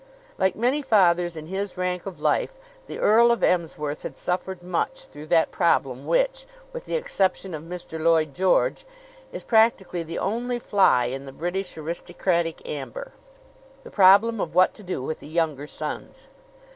[0.39, 2.53] Like many fathers in his rank of life,
[2.87, 7.61] the Earl of Emsworth had suffered much through that problem which, with the exception of
[7.61, 8.01] Mr.
[8.01, 8.83] Lloyd George,
[9.31, 13.13] is practically the only fly in the British aristocratic amber
[13.83, 16.29] the problem of what to do with the younger sons.